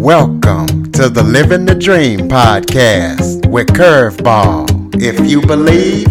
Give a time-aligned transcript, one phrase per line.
[0.00, 4.94] Welcome to the Living the Dream podcast with Curveball.
[4.98, 6.08] If you believe,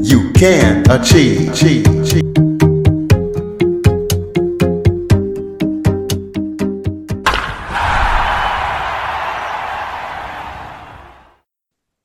[0.00, 1.50] you can achieve.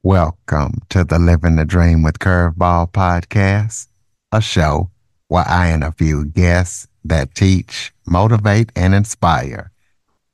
[0.01, 3.89] Welcome to the Living the Dream with Curveball podcast,
[4.31, 4.89] a show
[5.27, 9.71] where I interview guests that teach, motivate, and inspire.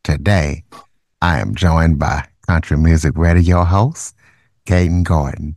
[0.03, 0.65] Today,
[1.23, 4.13] I am joined by country music radio host
[4.65, 5.55] Kayden Gordon.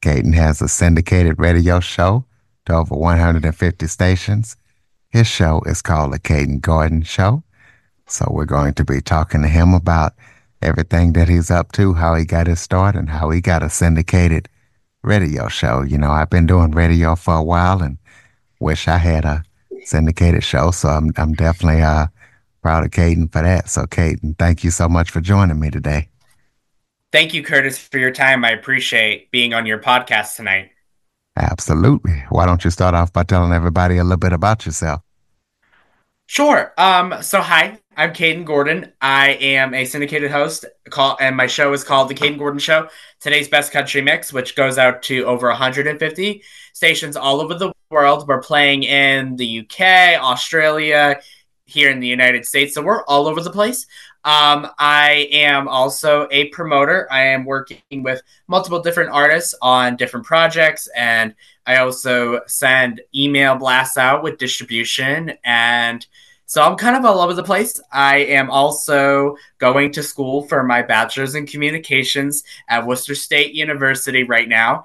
[0.00, 2.24] Kayden has a syndicated radio show
[2.66, 4.54] to over 150 stations.
[5.08, 7.42] His show is called The Kayden Gordon Show.
[8.06, 10.12] So we're going to be talking to him about
[10.62, 13.70] everything that he's up to, how he got his start, and how he got a
[13.70, 14.48] syndicated
[15.02, 15.82] radio show.
[15.82, 17.98] You know, I've been doing radio for a while and
[18.60, 19.42] wish I had a
[19.82, 20.70] syndicated show.
[20.70, 22.06] So I'm I'm definitely uh
[22.62, 23.68] proud of Kayden for that.
[23.68, 26.08] So Kayden, thank you so much for joining me today.
[27.10, 28.44] Thank you, Curtis, for your time.
[28.44, 30.70] I appreciate being on your podcast tonight.
[31.36, 32.24] Absolutely.
[32.28, 35.00] Why don't you start off by telling everybody a little bit about yourself?
[36.26, 36.74] Sure.
[36.76, 38.92] Um, so hi, I'm Kayden Gordon.
[39.00, 42.88] I am a syndicated host call and my show is called The Kayden Gordon Show.
[43.18, 46.42] Today's best country mix, which goes out to over 150
[46.74, 48.28] stations all over the world.
[48.28, 51.18] We're playing in the UK, Australia,
[51.68, 52.74] here in the United States.
[52.74, 53.86] So we're all over the place.
[54.24, 57.06] Um, I am also a promoter.
[57.10, 61.34] I am working with multiple different artists on different projects, and
[61.66, 65.34] I also send email blasts out with distribution.
[65.44, 66.04] And
[66.46, 67.78] so I'm kind of all over the place.
[67.92, 74.24] I am also going to school for my bachelor's in communications at Worcester State University
[74.24, 74.84] right now.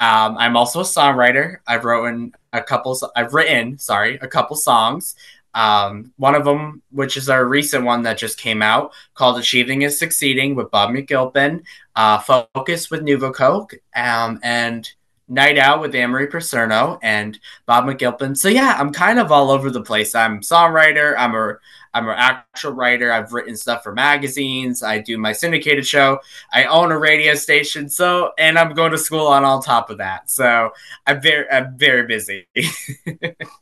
[0.00, 1.58] Um, I'm also a songwriter.
[1.66, 2.98] I've written a couple.
[3.14, 5.14] I've written, sorry, a couple songs.
[5.54, 9.82] Um, one of them, which is our recent one that just came out, called "Achieving
[9.82, 11.62] is Succeeding" with Bob McGilpin,
[11.96, 14.90] uh, "Focus" with Nuvo Coke, um, and
[15.28, 18.36] "Night Out" with Amory Percerno and Bob McGilpin.
[18.36, 20.14] So yeah, I'm kind of all over the place.
[20.14, 21.14] I'm songwriter.
[21.18, 21.58] I'm a
[21.94, 23.12] I'm an actual writer.
[23.12, 24.82] I've written stuff for magazines.
[24.82, 26.20] I do my syndicated show.
[26.52, 27.88] I own a radio station.
[27.88, 30.30] So, and I'm going to school on all top of that.
[30.30, 30.70] So,
[31.06, 32.46] I'm very, I'm very busy.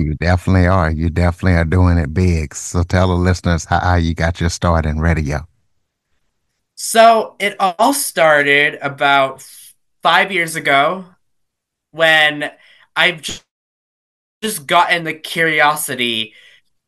[0.00, 0.90] You definitely are.
[0.90, 2.54] You definitely are doing it big.
[2.54, 5.46] So tell the listeners how, how you got your start in radio.
[6.74, 9.46] So it all started about
[10.02, 11.04] five years ago
[11.90, 12.50] when
[12.96, 13.42] I've
[14.42, 16.32] just gotten the curiosity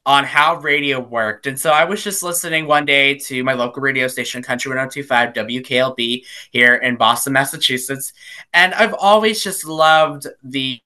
[0.05, 1.47] on how radio worked.
[1.47, 5.33] And so I was just listening one day to my local radio station, Country 1025
[5.33, 8.13] WKLB, here in Boston, Massachusetts.
[8.53, 10.81] And I've always just loved the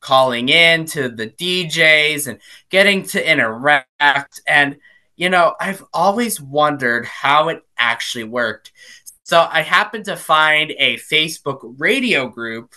[0.00, 2.40] calling in to the DJs and
[2.70, 4.40] getting to interact.
[4.46, 4.78] And,
[5.16, 8.72] you know, I've always wondered how it actually worked.
[9.24, 12.74] So I happened to find a Facebook radio group.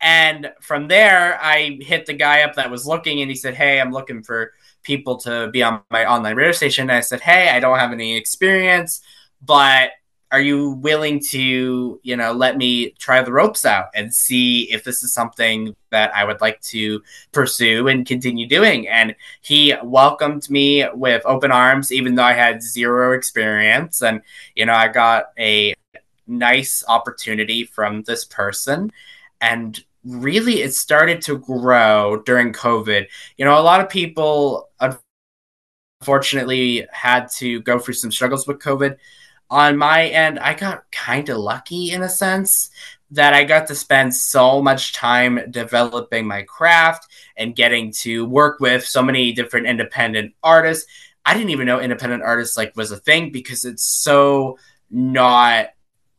[0.00, 3.80] And from there, I hit the guy up that was looking and he said, Hey,
[3.80, 4.52] I'm looking for
[4.82, 6.82] people to be on my online radio station.
[6.82, 9.00] And I said, Hey, I don't have any experience,
[9.40, 9.92] but
[10.36, 14.84] are you willing to you know let me try the ropes out and see if
[14.84, 17.02] this is something that i would like to
[17.32, 18.86] pursue and continue doing?
[18.86, 24.02] And he welcomed me with open arms even though i had zero experience.
[24.02, 24.20] And
[24.54, 25.74] you know i got a
[26.26, 28.92] nice opportunity from this person.
[29.40, 33.06] And really it started to grow during covid.
[33.38, 34.68] You know a lot of people
[36.02, 38.98] unfortunately had to go through some struggles with covid
[39.50, 42.70] on my end, I got kind of lucky in a sense
[43.12, 48.58] that I got to spend so much time developing my craft and getting to work
[48.58, 50.90] with so many different independent artists.
[51.24, 54.58] I didn't even know independent artists like was a thing because it's so
[54.90, 55.68] not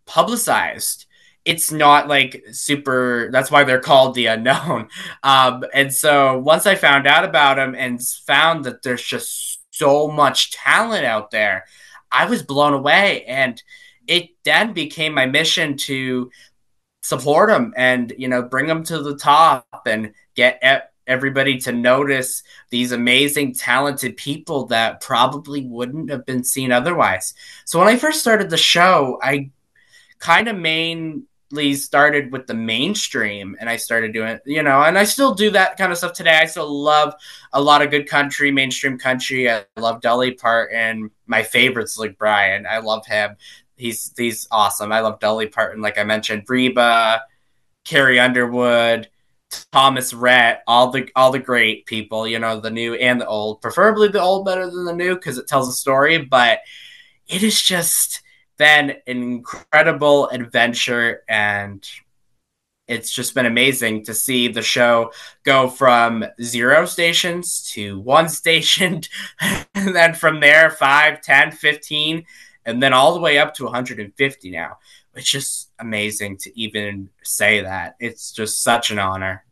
[0.06, 1.06] publicized.
[1.44, 3.30] It's not like super.
[3.32, 4.90] That's why they're called the unknown.
[5.24, 10.08] Um, and so once I found out about them and found that there's just so
[10.08, 11.66] much talent out there,
[12.12, 13.23] I was blown away.
[13.26, 13.61] And
[14.08, 16.32] it then became my mission to
[17.02, 22.43] support them and, you know, bring them to the top and get everybody to notice
[22.70, 27.34] these amazing, talented people that probably wouldn't have been seen otherwise.
[27.66, 29.52] So when I first started the show, I
[30.20, 31.23] kind of main
[31.73, 35.78] started with the mainstream and I started doing, you know, and I still do that
[35.78, 36.38] kind of stuff today.
[36.41, 37.14] I still love
[37.53, 39.49] a lot of good country, mainstream country.
[39.49, 41.11] I love Dolly Parton.
[41.26, 42.66] My favorites Luke Bryan.
[42.66, 43.38] I love him.
[43.76, 44.91] He's he's awesome.
[44.91, 47.22] I love Dolly Parton, like I mentioned, Reba,
[47.85, 49.08] Carrie Underwood,
[49.72, 53.61] Thomas Rhett, all the all the great people, you know, the new and the old.
[53.61, 56.59] Preferably the old better than the new because it tells a story, but
[57.28, 58.22] it is just
[58.58, 61.88] been an incredible adventure and
[62.88, 65.12] it's just been amazing to see the show
[65.44, 69.02] go from zero stations to one station
[69.42, 72.26] and then from there 5 10 15
[72.66, 74.78] and then all the way up to 150 now.
[75.16, 77.96] It's just amazing to even say that.
[78.00, 79.44] It's just such an honor.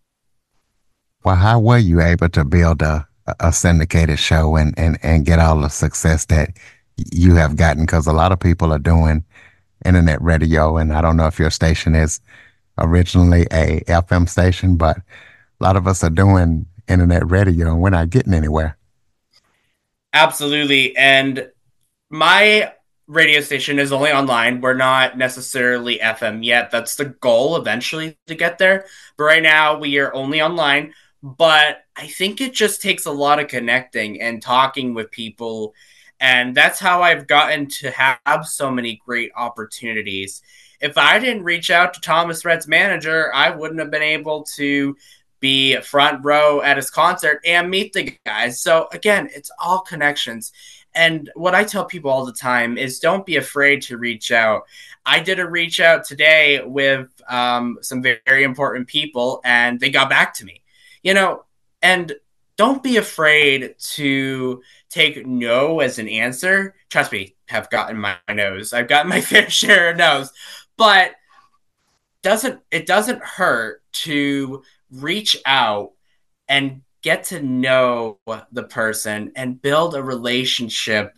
[1.23, 3.07] Well how were you able to build a,
[3.39, 6.51] a syndicated show and, and, and get all the success that
[7.11, 9.23] you have gotten because a lot of people are doing
[9.83, 12.21] internet radio and i don't know if your station is
[12.77, 17.89] originally a FM station, but a lot of us are doing internet radio and we're
[17.89, 18.77] not getting anywhere.
[20.13, 20.95] Absolutely.
[20.95, 21.49] And
[22.09, 22.71] my
[23.07, 24.61] radio station is only online.
[24.61, 26.71] We're not necessarily FM yet.
[26.71, 28.85] That's the goal eventually to get there.
[29.17, 30.93] But right now we are only online.
[31.21, 35.73] But I think it just takes a lot of connecting and talking with people.
[36.25, 40.41] And that's how I've gotten to have so many great opportunities
[40.81, 44.95] if I didn't reach out to Thomas Rhett's manager, I wouldn't have been able to
[45.39, 48.61] be front row at his concert and meet the guys.
[48.61, 50.51] So again, it's all connections.
[50.93, 54.63] And what I tell people all the time is don't be afraid to reach out.
[55.05, 59.89] I did a reach out today with um, some very, very important people, and they
[59.89, 60.61] got back to me.
[61.03, 61.43] You know,
[61.81, 62.13] and
[62.57, 64.61] don't be afraid to
[64.95, 66.73] take no as an answer.
[66.89, 68.71] Trust me, have gotten my nose.
[68.71, 70.31] I've gotten my fair share of no's
[70.77, 71.11] but
[72.21, 75.91] doesn't it doesn't hurt to reach out
[76.47, 78.19] and get to know
[78.51, 81.17] the person and build a relationship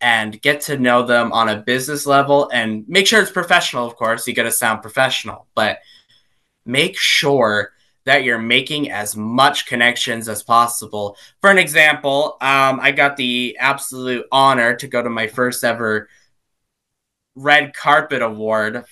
[0.00, 3.96] and get to know them on a business level and make sure it's professional of
[3.96, 5.78] course you got to sound professional but
[6.64, 7.72] make sure
[8.06, 13.56] that you're making as much connections as possible for an example um, i got the
[13.60, 16.08] absolute honor to go to my first ever
[17.36, 18.84] red carpet award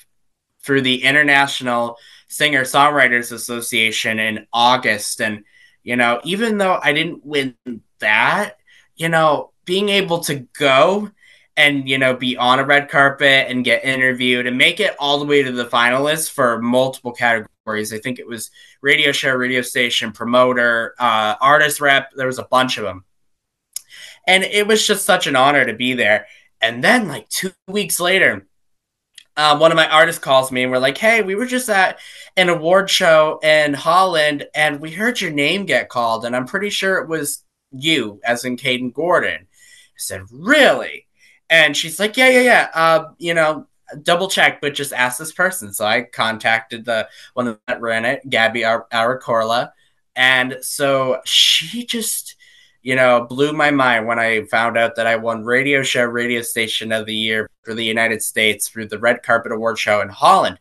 [0.64, 5.20] through the International Singer Songwriters Association in August.
[5.20, 5.44] And,
[5.82, 7.56] you know, even though I didn't win
[7.98, 8.56] that,
[8.96, 11.10] you know, being able to go
[11.56, 15.18] and, you know, be on a red carpet and get interviewed and make it all
[15.18, 17.92] the way to the finalists for multiple categories.
[17.92, 18.50] I think it was
[18.82, 22.10] radio show, radio station, promoter, uh, artist rep.
[22.16, 23.04] There was a bunch of them.
[24.26, 26.26] And it was just such an honor to be there.
[26.60, 28.46] And then, like two weeks later,
[29.36, 31.98] um, one of my artists calls me and we're like, "Hey, we were just at
[32.36, 36.70] an award show in Holland, and we heard your name get called, and I'm pretty
[36.70, 41.06] sure it was you, as in Kayden Gordon." I said, "Really?"
[41.50, 42.68] And she's like, "Yeah, yeah, yeah.
[42.74, 43.66] Uh, you know,
[44.02, 48.28] double check, but just ask this person." So I contacted the one that ran it,
[48.28, 49.72] Gabby Aracorla,
[50.16, 52.36] and so she just
[52.84, 56.42] you know, blew my mind when I found out that I won Radio Show Radio
[56.42, 60.10] Station of the Year for the United States through the Red Carpet Award Show in
[60.10, 60.58] Holland.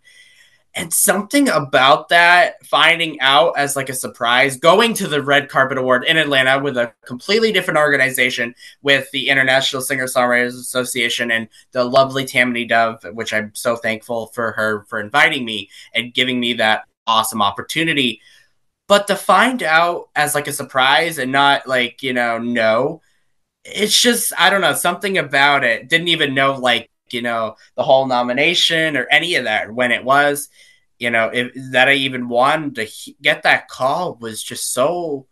[0.75, 5.77] And something about that, finding out as like a surprise, going to the Red Carpet
[5.77, 11.47] Award in Atlanta with a completely different organization with the International Singer Songwriters Association and
[11.73, 16.39] the lovely Tammany Dove, which I'm so thankful for her for inviting me and giving
[16.39, 18.21] me that awesome opportunity
[18.87, 23.01] but to find out as like a surprise and not like, you know, no,
[23.63, 25.89] it's just, I don't know, something about it.
[25.89, 30.03] Didn't even know like, you know, the whole nomination or any of that when it
[30.03, 30.49] was,
[30.99, 32.87] you know, if, that I even won to
[33.21, 35.27] get that call was just so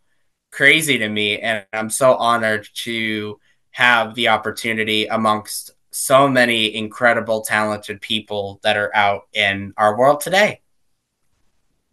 [0.52, 1.40] crazy to me.
[1.40, 3.40] And I'm so honored to
[3.72, 10.22] have the opportunity amongst so many incredible, talented people that are out in our world
[10.22, 10.62] today.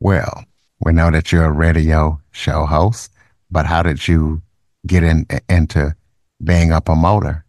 [0.00, 0.44] Well,
[0.80, 3.12] we know that you're a radio show host,
[3.50, 4.42] but how did you
[4.86, 5.96] get in, into
[6.42, 7.44] being a promoter?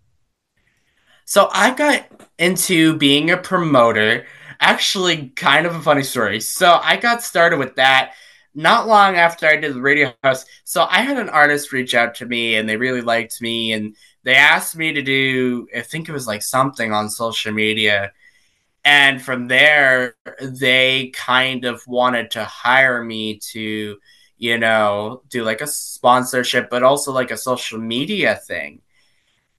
[1.25, 2.08] So I got
[2.39, 4.25] into being a promoter.
[4.59, 6.41] Actually, kind of a funny story.
[6.41, 8.13] So I got started with that
[8.55, 10.47] not long after I did the radio host.
[10.63, 13.95] So I had an artist reach out to me and they really liked me and
[14.23, 18.11] they asked me to do, I think it was like something on social media
[18.85, 23.97] and from there they kind of wanted to hire me to
[24.37, 28.81] you know do like a sponsorship but also like a social media thing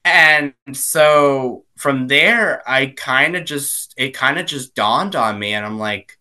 [0.04, 5.52] and so from there i kind of just it kind of just dawned on me
[5.52, 6.18] and i'm like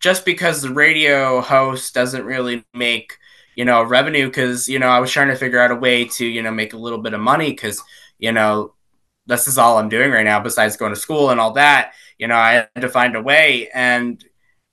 [0.00, 3.16] just because the radio host doesn't really make
[3.56, 6.26] you know revenue because you know i was trying to figure out a way to
[6.26, 7.82] you know make a little bit of money because
[8.18, 8.72] you know
[9.28, 11.92] this is all I'm doing right now besides going to school and all that.
[12.18, 13.68] You know, I had to find a way.
[13.72, 14.24] And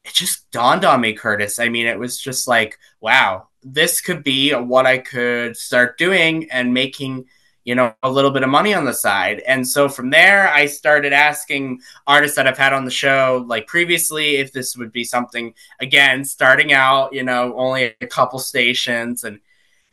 [0.04, 1.60] it just dawned on me, Curtis.
[1.60, 6.50] I mean, it was just like, wow, this could be what I could start doing
[6.51, 7.25] and making,
[7.65, 9.41] you know, a little bit of money on the side.
[9.48, 13.65] And so from there, I started asking artists that I've had on the show, like
[13.65, 19.24] previously, if this would be something, again, starting out, you know, only a couple stations.
[19.24, 19.39] And,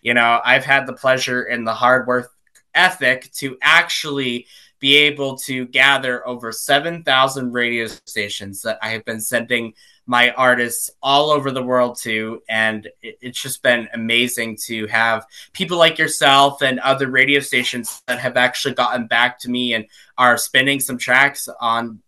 [0.02, 2.31] you know, I've had the pleasure and the hard work
[2.75, 4.47] ethic to actually
[4.79, 9.73] be able to gather over 7,000 radio stations that I have been sending
[10.07, 12.43] my artists all over the world too.
[12.49, 18.03] And it, it's just been amazing to have people like yourself and other radio stations
[18.07, 19.87] that have actually gotten back to me and
[20.19, 22.01] are spinning some tracks on,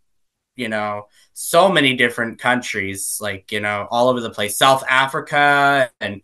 [0.57, 5.91] you know, so many different countries, like, you know, all over the place, South Africa
[6.01, 6.23] and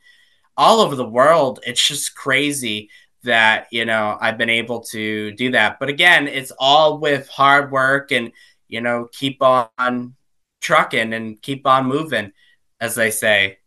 [0.56, 1.60] all over the world.
[1.66, 2.90] It's just crazy
[3.22, 5.78] that, you know, I've been able to do that.
[5.78, 8.32] But again, it's all with hard work and,
[8.68, 10.14] you know, keep on
[10.60, 12.32] trucking and keep on moving,
[12.80, 13.58] as they say.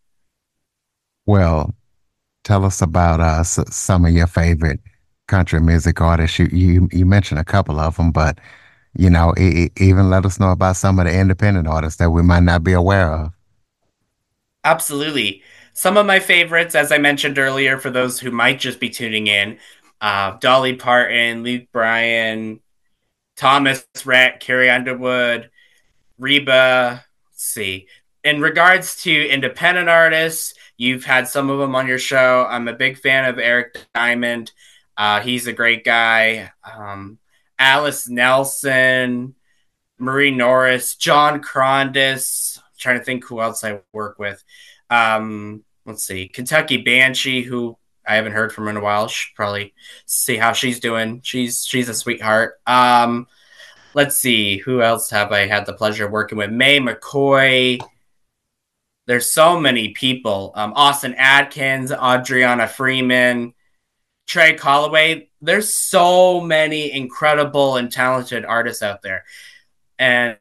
[1.25, 1.73] Well,
[2.43, 4.79] tell us about uh, some of your favorite
[5.27, 6.37] country music artists.
[6.39, 8.39] You you, you mentioned a couple of them, but
[8.95, 12.43] you know, even let us know about some of the independent artists that we might
[12.43, 13.33] not be aware of.
[14.63, 15.41] Absolutely.
[15.73, 19.27] Some of my favorites, as I mentioned earlier, for those who might just be tuning
[19.27, 19.57] in,
[19.99, 22.59] uh, Dolly Parton, Luke Bryan,
[23.35, 25.49] Thomas Rhett, Carrie Underwood,
[26.17, 27.03] Reba.
[27.29, 27.87] Let's see.
[28.23, 32.45] In regards to independent artists, you've had some of them on your show.
[32.49, 34.51] I'm a big fan of Eric Diamond.
[34.95, 36.51] Uh, he's a great guy.
[36.63, 37.19] Um,
[37.59, 39.35] Alice Nelson,
[39.97, 42.57] Marie Norris, John Crondis.
[42.57, 44.43] I'm trying to think who else I work with.
[44.89, 49.07] Um, let's see, Kentucky Banshee, who I haven't heard from in a while.
[49.07, 49.73] Should probably
[50.05, 51.21] see how she's doing.
[51.23, 52.55] She's she's a sweetheart.
[52.67, 53.27] Um,
[53.93, 56.51] let's see, who else have I had the pleasure of working with?
[56.51, 57.79] May McCoy.
[59.05, 60.53] There's so many people.
[60.55, 63.53] Um, Austin Adkins, Adriana Freeman,
[64.25, 65.27] Trey Colloway.
[65.41, 69.25] There's so many incredible and talented artists out there.
[69.99, 70.37] And,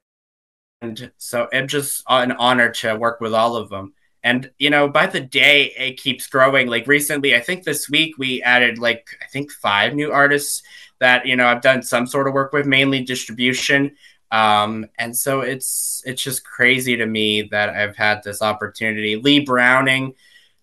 [0.81, 3.95] and so it's just an honor to work with all of them.
[4.25, 6.69] And, you know, by the day, it keeps growing.
[6.69, 10.63] Like recently, I think this week we added like, I think five new artists
[11.03, 13.97] that you know I've done some sort of work with, mainly distribution.
[14.31, 19.17] Um, and so it's it's just crazy to me that I've had this opportunity.
[19.17, 20.15] Lee Browning,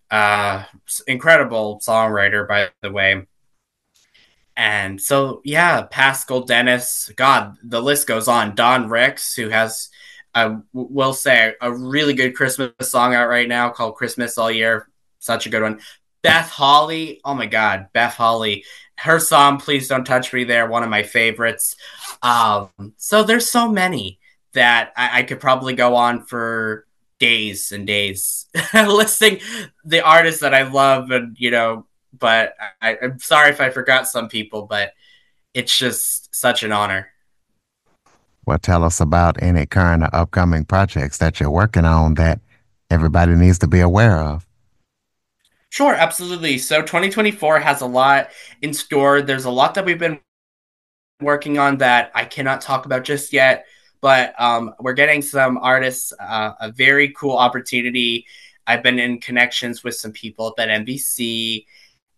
[0.10, 0.64] uh,
[1.08, 3.28] incredible songwriter, by the way.
[4.56, 8.56] And so yeah, Pascal Dennis, God, the list goes on.
[8.56, 9.90] Don Ricks, who has
[10.34, 14.88] I will say a really good Christmas song out right now called Christmas All Year.
[15.20, 15.82] Such a good one.
[16.22, 18.64] Beth Holly, oh my God, Beth Holly
[19.00, 21.76] her song "Please Don't Touch Me" there, one of my favorites.
[22.22, 24.20] Um, so there's so many
[24.54, 26.86] that I, I could probably go on for
[27.20, 29.40] days and days listing
[29.86, 31.86] the artists that I love, and you know.
[32.18, 34.94] But I, I'm sorry if I forgot some people, but
[35.54, 37.12] it's just such an honor.
[38.46, 42.40] Well, tell us about any current or upcoming projects that you're working on that
[42.90, 44.49] everybody needs to be aware of.
[45.70, 46.58] Sure, absolutely.
[46.58, 48.30] So 2024 has a lot
[48.62, 49.22] in store.
[49.22, 50.20] There's a lot that we've been
[51.22, 53.66] working on that I cannot talk about just yet,
[54.02, 58.26] but um, we're getting some artists uh, a very cool opportunity.
[58.66, 61.66] I've been in connections with some people at NBC,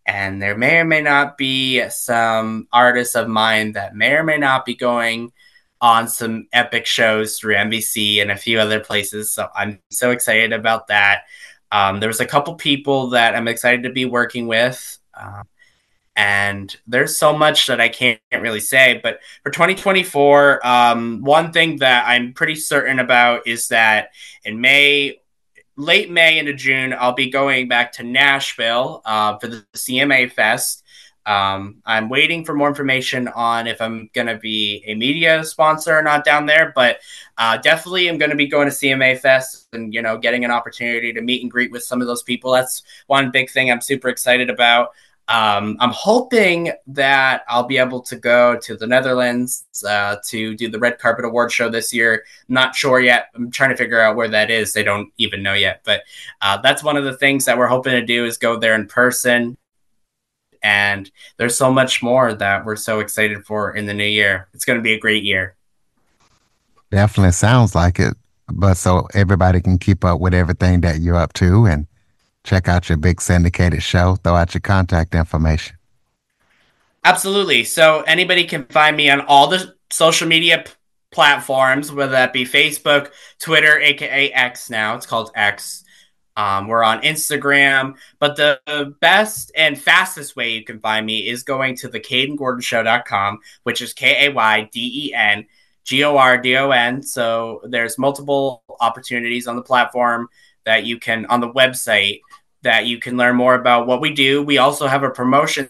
[0.05, 4.38] and there may or may not be some artists of mine that may or may
[4.38, 5.31] not be going
[5.81, 9.34] on some epic shows through NBC and a few other places.
[9.34, 11.24] So I'm so excited about that.
[11.72, 15.00] Um, there's a couple people that I'm excited to be working with.
[15.13, 15.44] Um,
[16.16, 19.00] and there's so much that I can't really say.
[19.01, 24.10] But for 2024, um, one thing that I'm pretty certain about is that
[24.44, 25.22] in May,
[25.78, 30.81] late May into June, I'll be going back to Nashville uh, for the CMA Fest.
[31.25, 35.98] Um, I'm waiting for more information on if I'm going to be a media sponsor
[35.98, 37.00] or not down there, but
[37.38, 40.51] uh, definitely I'm going to be going to CMA Fest and you know getting an
[40.51, 42.51] opportunity to meet and greet with some of those people.
[42.51, 44.90] That's one big thing I'm super excited about.
[45.28, 50.70] Um, I'm hoping that I'll be able to go to the Netherlands uh, to do
[50.70, 52.25] the Red Carpet Award show this year.
[52.50, 53.28] Not sure yet.
[53.36, 54.74] I'm trying to figure out where that is.
[54.74, 56.01] They don't even know yet, but
[56.42, 58.88] uh, that's one of the things that we're hoping to do is go there in
[58.88, 59.56] person
[60.63, 64.48] and there's so much more that we're so excited for in the new year.
[64.53, 65.56] It's going to be a great year.
[66.91, 68.15] Definitely sounds like it.
[68.48, 71.88] But so everybody can keep up with everything that you're up to and
[72.44, 75.77] check out your big syndicated show, throw out your contact information.
[77.03, 77.63] Absolutely.
[77.63, 80.72] So anybody can find me on all the social media p-
[81.12, 85.84] platforms, whether that be Facebook, Twitter, aka X now, it's called X,
[86.38, 91.44] Um, we're on Instagram, but the best and fastest way you can find me is
[91.44, 95.46] going to the KaydenGordonShow.com, which is K A Y D E N
[95.84, 97.04] G O R D O N.
[97.04, 100.30] So there's multiple opportunities on the platform
[100.64, 102.22] that you can, on the website,
[102.62, 104.44] that you can learn more about what we do.
[104.44, 105.70] We also have a promotion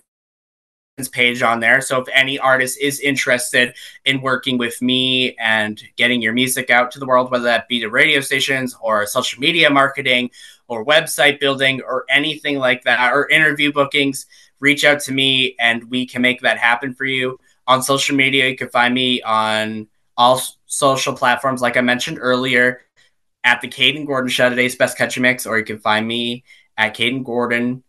[1.08, 1.82] page on there.
[1.82, 3.74] So if any artist is interested
[4.06, 7.80] in working with me and getting your music out to the world, whether that be
[7.82, 10.32] to radio stations or social media marketing
[10.68, 14.26] or website building or anything like that, or interview bookings,
[14.60, 17.40] reach out to me and we can make that happen for you.
[17.68, 22.82] On social media, you can find me on all social platforms, like I mentioned earlier,
[23.44, 26.44] at the Kayden Gordon Show, today's best country mix, or you can find me
[26.78, 27.84] at Kayden Gordon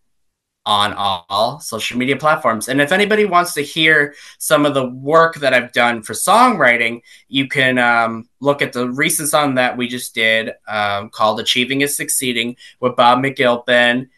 [0.64, 2.68] on all social media platforms.
[2.68, 7.02] And if anybody wants to hear some of the work that I've done for songwriting,
[7.28, 11.80] you can um, look at the recent song that we just did um, called Achieving
[11.80, 14.08] is Succeeding with Bob McGilpin,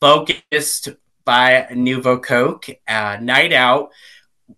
[0.00, 0.90] focused
[1.24, 3.90] by Nouveau Coke, uh, Night Out.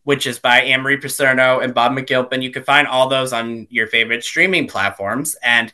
[0.02, 2.42] Which is by Anne-Marie Paserno and Bob McGilpin.
[2.42, 5.36] You can find all those on your favorite streaming platforms.
[5.44, 5.72] And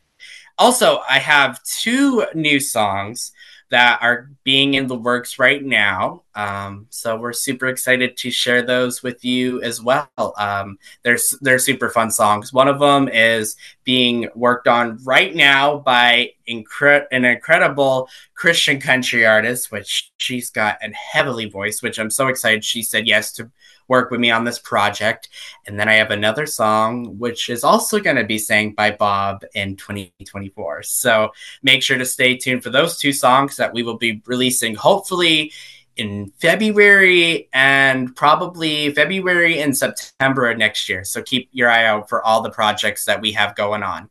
[0.58, 3.32] also, I have two new songs
[3.72, 6.22] that are being in the works right now.
[6.34, 10.10] Um, so we're super excited to share those with you as well.
[10.36, 12.52] Um, they're, they're super fun songs.
[12.52, 19.24] One of them is being worked on right now by incre- an incredible Christian country
[19.24, 23.50] artist, which she's got a heavily voice, which I'm so excited she said yes to
[23.88, 25.28] work with me on this project.
[25.66, 29.44] And then I have another song, which is also going to be sang by Bob
[29.54, 30.82] in 2024.
[30.84, 31.30] So
[31.62, 35.52] make sure to stay tuned for those two songs that we will be releasing hopefully
[35.96, 41.04] in February and probably February and September of next year.
[41.04, 44.08] So keep your eye out for all the projects that we have going on.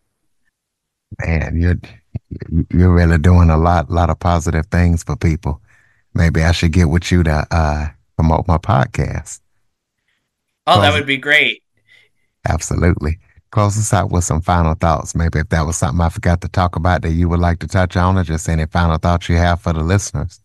[1.25, 1.79] Man, you're
[2.69, 5.61] you're really doing a lot, a lot of positive things for people.
[6.13, 9.39] Maybe I should get with you to uh, promote my podcast.
[10.71, 11.63] Oh, Close that would be great.
[12.47, 13.19] Absolutely.
[13.51, 15.13] Close us out with some final thoughts.
[15.13, 17.67] Maybe if that was something I forgot to talk about that you would like to
[17.67, 20.39] touch on, or just any final thoughts you have for the listeners.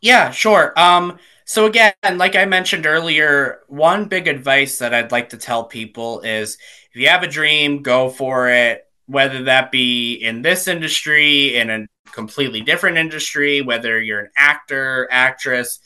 [0.00, 0.78] Yeah, sure.
[0.78, 5.64] Um, so again, like I mentioned earlier, one big advice that I'd like to tell
[5.64, 6.58] people is
[6.92, 8.82] if you have a dream, go for it.
[9.06, 15.06] Whether that be in this industry, in a completely different industry, whether you're an actor,
[15.12, 15.78] actress,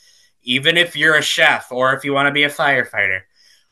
[0.43, 3.21] even if you're a chef or if you want to be a firefighter,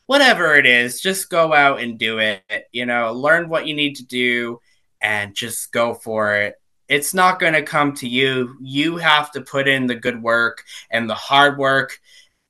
[0.06, 2.42] whatever it is, just go out and do it.
[2.72, 4.60] You know, learn what you need to do
[5.00, 6.56] and just go for it.
[6.88, 8.56] It's not going to come to you.
[8.60, 12.00] You have to put in the good work and the hard work,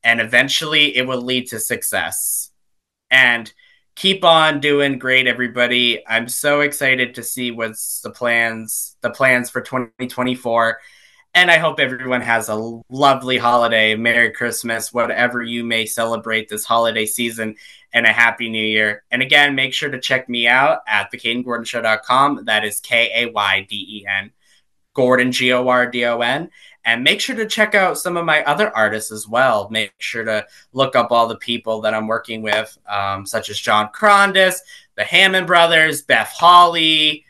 [0.02, 2.50] and eventually it will lead to success.
[3.10, 3.52] And
[4.00, 9.50] keep on doing great everybody i'm so excited to see what's the plans the plans
[9.50, 10.78] for 2024
[11.34, 16.64] and I hope everyone has a lovely holiday, Merry Christmas, whatever you may celebrate this
[16.64, 17.54] holiday season,
[17.92, 19.04] and a Happy New Year.
[19.10, 22.46] And again, make sure to check me out at theKaydengordonshow.com.
[22.46, 24.32] That is K A Y D E N,
[24.94, 26.50] Gordon, G O R D O N.
[26.84, 29.68] And make sure to check out some of my other artists as well.
[29.70, 33.58] Make sure to look up all the people that I'm working with, um, such as
[33.58, 34.56] John Crondis,
[34.96, 37.24] the Hammond Brothers, Beth Holly,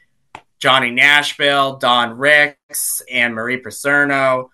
[0.60, 4.50] Johnny Nashville, Don Ricks, Anne Marie Paserno,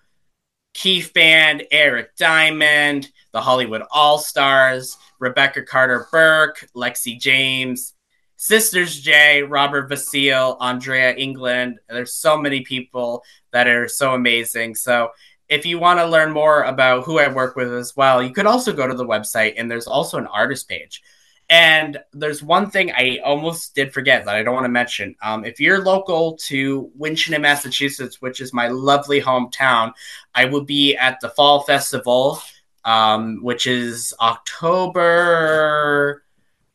[0.73, 7.93] Keith Band, Eric Diamond, the Hollywood All Stars, Rebecca Carter Burke, Lexi James,
[8.37, 11.79] Sisters J, Robert Vasile, Andrea England.
[11.89, 14.75] There's so many people that are so amazing.
[14.75, 15.09] So
[15.49, 18.45] if you want to learn more about who I work with as well, you could
[18.45, 21.01] also go to the website and there's also an artist page.
[21.49, 25.15] And there's one thing I almost did forget that I don't want to mention.
[25.21, 29.93] Um, if you're local to Winchendon, Massachusetts, which is my lovely hometown,
[30.35, 32.41] I will be at the Fall Festival,
[32.83, 36.23] um, which is October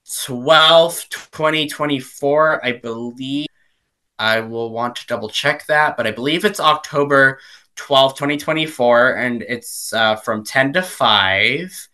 [0.07, 3.47] 12th, 2024, I believe.
[4.19, 7.41] I will want to double check that, but I believe it's October
[7.77, 11.89] 12th, 2024, and it's uh, from 10 to 5.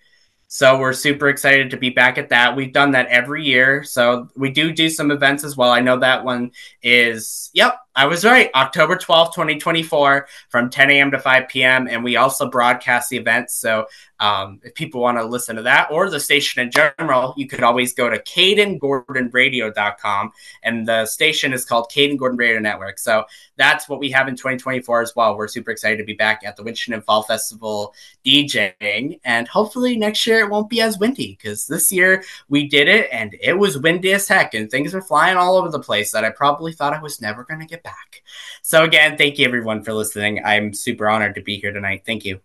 [0.49, 2.57] So we're super excited to be back at that.
[2.57, 3.85] We've done that every year.
[3.85, 5.71] So we do do some events as well.
[5.71, 8.49] I know that one is, yep, I was right.
[8.55, 11.11] October 12th, 2024 from 10 a.m.
[11.11, 11.89] to 5 p.m.
[11.89, 13.55] And we also broadcast the events.
[13.55, 13.89] So
[14.21, 17.65] um, if people want to listen to that or the station in general, you could
[17.65, 20.33] always go to KaydenGordonRadio.com.
[20.63, 23.01] And the station is called Kayden Gordon Radio Network.
[23.01, 23.25] So
[23.57, 25.37] that's what we have in 2024 as well.
[25.37, 29.19] We're super excited to be back at the Winchendon Fall Festival DJing.
[29.25, 33.09] And hopefully next year it won't be as windy because this year we did it
[33.11, 36.25] and it was windy as heck and things were flying all over the place that
[36.25, 38.23] I probably thought I was never going to get back back.
[38.63, 40.43] So again, thank you everyone for listening.
[40.45, 42.03] I'm super honored to be here tonight.
[42.07, 42.41] Thank you.